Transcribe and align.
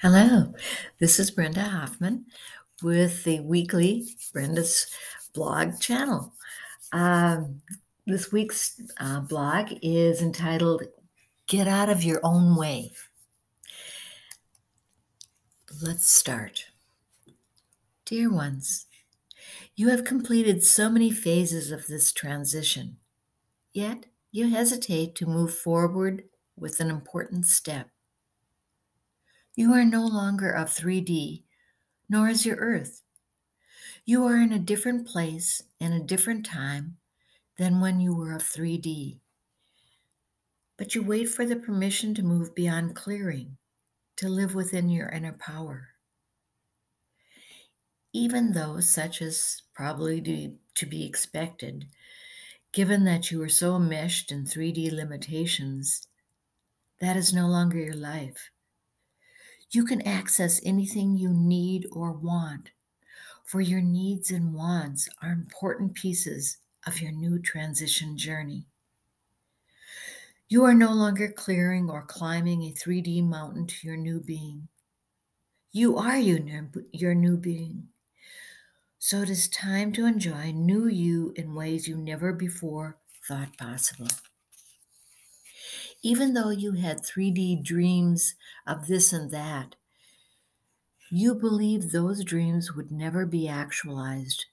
Hello, 0.00 0.54
this 1.00 1.18
is 1.18 1.32
Brenda 1.32 1.58
Hoffman 1.60 2.26
with 2.84 3.24
the 3.24 3.40
weekly 3.40 4.06
Brenda's 4.32 4.86
blog 5.34 5.80
channel. 5.80 6.34
Um, 6.92 7.62
this 8.06 8.30
week's 8.30 8.80
uh, 9.00 9.18
blog 9.18 9.72
is 9.82 10.22
entitled 10.22 10.84
Get 11.48 11.66
Out 11.66 11.88
of 11.88 12.04
Your 12.04 12.20
Own 12.22 12.54
Way. 12.54 12.92
Let's 15.82 16.06
start. 16.06 16.66
Dear 18.04 18.32
ones, 18.32 18.86
you 19.74 19.88
have 19.88 20.04
completed 20.04 20.62
so 20.62 20.88
many 20.88 21.10
phases 21.10 21.72
of 21.72 21.88
this 21.88 22.12
transition, 22.12 22.98
yet 23.72 24.06
you 24.30 24.48
hesitate 24.48 25.16
to 25.16 25.26
move 25.26 25.52
forward 25.52 26.22
with 26.56 26.78
an 26.78 26.88
important 26.88 27.46
step. 27.46 27.88
You 29.58 29.74
are 29.74 29.84
no 29.84 30.06
longer 30.06 30.52
of 30.52 30.68
3D, 30.68 31.42
nor 32.08 32.28
is 32.28 32.46
your 32.46 32.58
Earth. 32.58 33.02
You 34.04 34.24
are 34.26 34.36
in 34.36 34.52
a 34.52 34.58
different 34.60 35.08
place 35.08 35.64
and 35.80 35.92
a 35.92 35.98
different 35.98 36.46
time 36.46 36.98
than 37.56 37.80
when 37.80 37.98
you 37.98 38.14
were 38.14 38.32
of 38.32 38.44
3D. 38.44 39.18
But 40.76 40.94
you 40.94 41.02
wait 41.02 41.28
for 41.28 41.44
the 41.44 41.56
permission 41.56 42.14
to 42.14 42.22
move 42.22 42.54
beyond 42.54 42.94
clearing, 42.94 43.56
to 44.18 44.28
live 44.28 44.54
within 44.54 44.90
your 44.90 45.08
inner 45.08 45.32
power. 45.32 45.88
Even 48.12 48.52
though 48.52 48.78
such 48.78 49.20
is 49.20 49.64
probably 49.74 50.54
to 50.76 50.86
be 50.86 51.04
expected, 51.04 51.86
given 52.72 53.02
that 53.06 53.32
you 53.32 53.42
are 53.42 53.48
so 53.48 53.74
enmeshed 53.74 54.30
in 54.30 54.44
3D 54.44 54.92
limitations, 54.92 56.06
that 57.00 57.16
is 57.16 57.34
no 57.34 57.48
longer 57.48 57.78
your 57.78 57.96
life. 57.96 58.50
You 59.70 59.84
can 59.84 60.00
access 60.02 60.60
anything 60.64 61.16
you 61.16 61.32
need 61.32 61.86
or 61.92 62.12
want, 62.12 62.70
for 63.44 63.60
your 63.60 63.82
needs 63.82 64.30
and 64.30 64.54
wants 64.54 65.08
are 65.20 65.30
important 65.30 65.94
pieces 65.94 66.58
of 66.86 67.00
your 67.00 67.12
new 67.12 67.38
transition 67.38 68.16
journey. 68.16 68.66
You 70.48 70.64
are 70.64 70.74
no 70.74 70.92
longer 70.92 71.30
clearing 71.30 71.90
or 71.90 72.02
climbing 72.02 72.62
a 72.62 72.72
3D 72.72 73.22
mountain 73.22 73.66
to 73.66 73.86
your 73.86 73.98
new 73.98 74.20
being. 74.20 74.68
You 75.72 75.98
are 75.98 76.18
your 76.18 77.14
new 77.14 77.36
being. 77.36 77.88
So 78.98 79.18
it 79.20 79.28
is 79.28 79.48
time 79.48 79.92
to 79.92 80.06
enjoy 80.06 80.52
new 80.52 80.88
you 80.88 81.34
in 81.36 81.54
ways 81.54 81.86
you 81.86 81.98
never 81.98 82.32
before 82.32 82.96
thought 83.28 83.56
possible 83.58 84.08
even 86.02 86.34
though 86.34 86.50
you 86.50 86.72
had 86.72 86.98
3D 86.98 87.62
dreams 87.62 88.34
of 88.66 88.86
this 88.86 89.12
and 89.12 89.30
that, 89.30 89.74
you 91.10 91.34
believed 91.34 91.90
those 91.90 92.22
dreams 92.22 92.74
would 92.74 92.90
never 92.92 93.24
be 93.24 93.48
actualized, 93.48 94.46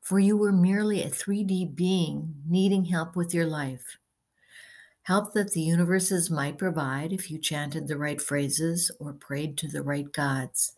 for 0.00 0.18
you 0.18 0.36
were 0.36 0.52
merely 0.52 1.02
a 1.02 1.08
3D 1.08 1.74
being 1.74 2.34
needing 2.46 2.86
help 2.86 3.14
with 3.14 3.32
your 3.32 3.46
life. 3.46 3.98
Help 5.04 5.32
that 5.32 5.52
the 5.52 5.60
universes 5.60 6.30
might 6.30 6.58
provide 6.58 7.12
if 7.12 7.30
you 7.30 7.38
chanted 7.38 7.88
the 7.88 7.96
right 7.96 8.20
phrases 8.20 8.90
or 9.00 9.12
prayed 9.12 9.56
to 9.58 9.68
the 9.68 9.82
right 9.82 10.12
gods. 10.12 10.76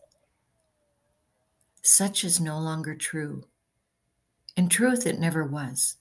Such 1.81 2.23
is 2.23 2.39
no 2.39 2.57
longer 2.57 2.95
true. 2.95 3.45
In 4.55 4.69
truth, 4.69 5.05
it 5.05 5.19
never 5.19 5.43
was. 5.43 5.97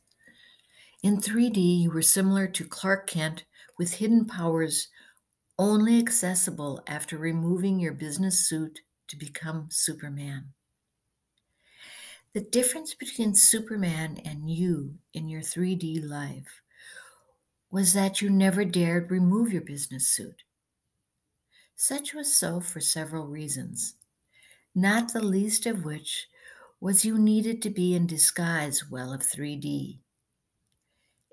In 1.03 1.19
3D, 1.19 1.83
you 1.83 1.91
were 1.91 2.01
similar 2.01 2.47
to 2.47 2.65
Clark 2.65 3.07
Kent 3.07 3.45
with 3.79 3.95
hidden 3.95 4.25
powers 4.25 4.89
only 5.59 5.99
accessible 5.99 6.83
after 6.87 7.17
removing 7.17 7.79
your 7.79 7.93
business 7.93 8.47
suit 8.47 8.81
to 9.09 9.17
become 9.17 9.69
Superman. 9.71 10.53
The 12.33 12.41
difference 12.41 12.95
between 12.95 13.35
Superman 13.35 14.19
and 14.25 14.51
you 14.51 14.99
in 15.13 15.29
your 15.29 15.43
3D 15.43 16.05
life 16.05 16.63
was 17.71 17.93
that 17.93 18.21
you 18.21 18.31
never 18.31 18.65
dared 18.65 19.11
remove 19.11 19.53
your 19.53 19.63
business 19.63 20.09
suit. 20.09 20.43
Such 21.77 22.15
was 22.15 22.35
so 22.35 22.61
for 22.61 22.81
several 22.81 23.27
reasons, 23.27 23.97
not 24.75 25.13
the 25.13 25.25
least 25.25 25.67
of 25.67 25.85
which 25.85 26.29
was 26.81 27.05
you 27.05 27.19
needed 27.19 27.63
to 27.63 27.71
be 27.71 27.95
in 27.95 28.07
disguise 28.07 28.91
well 28.91 29.13
of 29.13 29.23
3D 29.23 30.01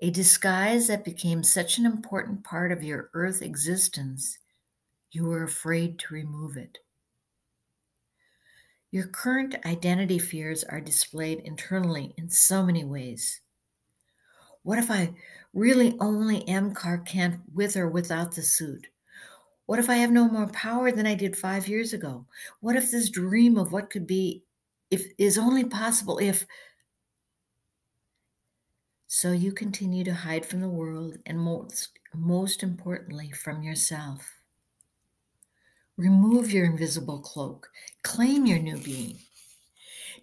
a 0.02 0.10
disguise 0.10 0.88
that 0.88 1.06
became 1.06 1.44
such 1.44 1.78
an 1.78 1.86
important 1.86 2.44
part 2.44 2.72
of 2.72 2.84
your 2.84 3.12
earth 3.14 3.42
existence, 3.42 4.40
you 5.12 5.26
were 5.26 5.44
afraid 5.44 6.00
to 6.00 6.14
remove 6.14 6.58
it. 6.58 6.80
Your 8.90 9.08
current 9.08 9.56
identity 9.66 10.20
fears 10.20 10.64
are 10.64 10.82
displayed 10.82 11.40
internally 11.42 12.14
in 12.18 12.30
so 12.30 12.64
many 12.64 12.84
ways. 12.84 13.42
What 14.64 14.80
if 14.80 14.90
I 14.90 15.14
really 15.54 15.96
only 16.00 16.48
am 16.48 16.74
Clark 16.74 17.06
Kent 17.06 17.40
with 17.54 17.78
or 17.78 17.88
without 17.90 18.34
the 18.34 18.42
suit? 18.42 18.88
What 19.66 19.80
if 19.80 19.90
I 19.90 19.96
have 19.96 20.12
no 20.12 20.28
more 20.28 20.48
power 20.48 20.92
than 20.92 21.08
I 21.08 21.16
did 21.16 21.38
five 21.38 21.68
years 21.68 21.94
ago? 21.94 22.26
What 22.60 22.76
if 22.76 22.92
this 22.92 23.10
dream 23.10 23.58
of 23.58 23.72
what 23.72 23.90
could 23.90 24.08
be 24.08 24.44
if 24.90 25.06
is 25.18 25.38
only 25.38 25.64
possible 25.64 26.18
if 26.18 26.46
so 29.22 29.32
you 29.32 29.52
continue 29.52 30.04
to 30.04 30.16
hide 30.16 30.44
from 30.44 30.62
the 30.62 30.68
world 30.68 31.16
and 31.28 31.38
most, 31.38 31.90
most 32.12 32.64
importantly, 32.64 33.30
from 33.30 33.62
yourself. 33.62 34.42
Remove 35.96 36.52
your 36.52 36.66
invisible 36.66 37.20
cloak, 37.20 37.70
claim 38.02 38.48
your 38.48 38.58
new 38.58 38.78
being. 38.78 39.20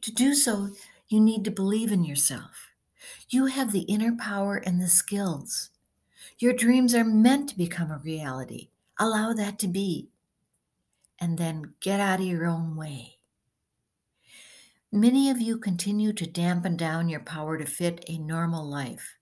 To 0.01 0.11
do 0.11 0.35
so, 0.35 0.71
you 1.07 1.21
need 1.21 1.45
to 1.45 1.53
believe 1.53 1.93
in 1.93 2.03
yourself. 2.03 2.73
You 3.29 3.47
have 3.47 3.71
the 3.71 3.83
inner 3.83 4.17
power 4.17 4.57
and 4.57 4.83
the 4.83 4.89
skills. 4.89 5.71
Your 6.41 6.53
dreams 6.53 6.93
are 6.93 7.05
meant 7.05 7.51
to 7.51 7.57
become 7.57 7.93
a 7.93 7.99
reality. 7.99 8.71
Allow 8.99 9.33
that 9.35 9.61
to 9.61 9.69
be. 9.69 10.09
And 11.21 11.39
then 11.39 11.75
get 11.79 12.01
out 12.01 12.19
of 12.19 12.27
your 12.27 12.47
own 12.47 12.75
way. 12.75 13.18
Many 14.93 15.29
of 15.29 15.39
you 15.39 15.59
continue 15.59 16.15
to 16.15 16.27
dampen 16.27 16.79
down 16.79 17.11
your 17.11 17.21
power 17.21 17.59
to 17.59 17.67
fit 17.67 18.03
a 18.09 18.17
normal 18.17 18.65
life. 18.65 19.19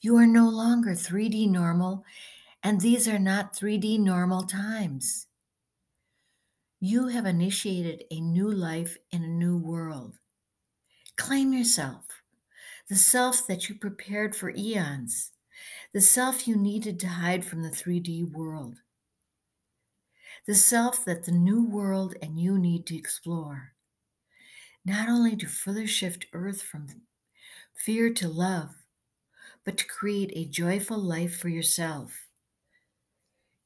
You 0.00 0.16
are 0.16 0.26
no 0.26 0.48
longer 0.48 0.90
3D 0.90 1.48
normal, 1.48 2.04
and 2.64 2.80
these 2.80 3.06
are 3.06 3.20
not 3.20 3.54
3D 3.54 4.00
normal 4.00 4.42
times. 4.42 5.28
You 6.80 7.06
have 7.06 7.26
initiated 7.26 8.06
a 8.10 8.20
new 8.20 8.50
life 8.50 8.96
in 9.12 9.22
a 9.22 9.28
new 9.28 9.56
world. 9.56 10.18
Claim 11.16 11.52
yourself, 11.52 12.22
the 12.88 12.96
self 12.96 13.46
that 13.46 13.68
you 13.68 13.76
prepared 13.76 14.34
for 14.34 14.50
eons, 14.50 15.30
the 15.92 16.00
self 16.00 16.48
you 16.48 16.56
needed 16.56 16.98
to 17.00 17.08
hide 17.08 17.44
from 17.44 17.62
the 17.62 17.70
3D 17.70 18.32
world, 18.32 18.80
the 20.44 20.56
self 20.56 21.04
that 21.04 21.24
the 21.24 21.30
new 21.30 21.64
world 21.64 22.16
and 22.20 22.40
you 22.40 22.58
need 22.58 22.84
to 22.86 22.96
explore 22.96 23.75
not 24.86 25.08
only 25.08 25.34
to 25.34 25.48
further 25.48 25.86
shift 25.86 26.26
Earth 26.32 26.62
from 26.62 26.86
fear 27.74 28.12
to 28.14 28.28
love, 28.28 28.70
but 29.64 29.76
to 29.76 29.84
create 29.84 30.30
a 30.32 30.48
joyful 30.48 30.96
life 30.96 31.36
for 31.36 31.48
yourself. 31.48 32.28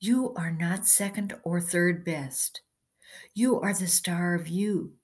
You 0.01 0.33
are 0.35 0.51
not 0.51 0.89
second 0.89 1.35
or 1.45 1.61
third 1.61 2.07
best. 2.07 2.63
You 3.35 3.61
are 3.61 3.75
the 3.75 3.87
star 3.87 4.35
of 4.35 4.49
you. 4.49 4.95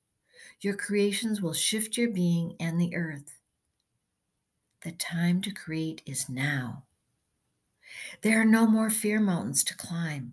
Your 0.62 0.74
creations 0.74 1.42
will 1.42 1.52
shift 1.52 1.98
your 1.98 2.08
being 2.08 2.56
and 2.58 2.80
the 2.80 2.96
earth. 2.96 3.38
The 4.84 4.92
time 4.92 5.42
to 5.42 5.50
create 5.50 6.00
is 6.06 6.30
now. 6.30 6.84
There 8.22 8.40
are 8.40 8.46
no 8.46 8.66
more 8.66 8.88
fear 8.88 9.20
mountains 9.20 9.62
to 9.64 9.76
climb. 9.76 10.32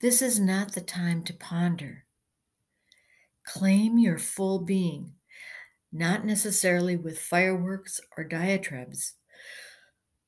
This 0.00 0.20
is 0.20 0.38
not 0.38 0.72
the 0.72 0.82
time 0.82 1.22
to 1.24 1.32
ponder. 1.32 2.04
Claim 3.44 3.98
your 3.98 4.18
full 4.18 4.58
being, 4.60 5.14
not 5.92 6.24
necessarily 6.24 6.96
with 6.96 7.18
fireworks 7.18 8.00
or 8.16 8.24
diatribes, 8.24 9.14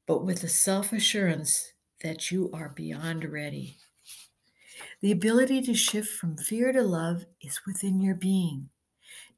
but 0.06 0.24
with 0.24 0.42
the 0.42 0.48
self 0.48 0.92
assurance 0.92 1.72
that 2.02 2.30
you 2.30 2.50
are 2.52 2.68
beyond 2.68 3.24
ready. 3.24 3.78
The 5.00 5.12
ability 5.12 5.62
to 5.62 5.74
shift 5.74 6.10
from 6.14 6.36
fear 6.36 6.72
to 6.72 6.82
love 6.82 7.26
is 7.40 7.60
within 7.66 8.00
your 8.00 8.14
being. 8.14 8.68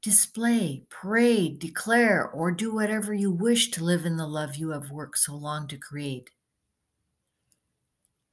Display, 0.03 0.85
pray, 0.89 1.49
declare, 1.49 2.29
or 2.29 2.53
do 2.53 2.73
whatever 2.73 3.13
you 3.13 3.31
wish 3.33 3.71
to 3.73 3.85
live 3.85 4.05
in 4.05 4.17
the 4.17 4.27
love 4.27 4.57
you 4.57 4.71
have 4.71 4.91
worked 4.91 5.19
so 5.19 5.35
long 5.35 5.67
to 5.69 5.77
create. 5.77 6.31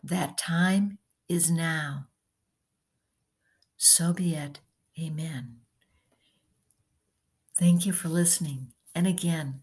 That 0.03 0.38
time 0.38 1.00
is 1.27 1.50
now. 1.50 2.07
So 3.77 4.13
be 4.13 4.36
it. 4.36 4.59
Amen. 5.00 5.57
Thank 7.57 7.86
you 7.86 7.94
for 7.94 8.09
listening. 8.09 8.74
And 8.94 9.07
again, 9.07 9.62